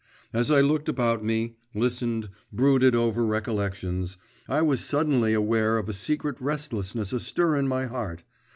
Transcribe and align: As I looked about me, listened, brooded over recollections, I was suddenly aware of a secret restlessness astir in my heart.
As 0.33 0.49
I 0.49 0.61
looked 0.61 0.89
about 0.89 1.23
me, 1.23 1.57
listened, 1.75 2.29
brooded 2.51 2.95
over 2.95 3.23
recollections, 3.23 4.17
I 4.49 4.63
was 4.63 4.83
suddenly 4.83 5.33
aware 5.35 5.77
of 5.77 5.87
a 5.87 5.93
secret 5.93 6.37
restlessness 6.41 7.13
astir 7.13 7.55
in 7.55 7.67
my 7.67 7.85
heart. 7.85 8.23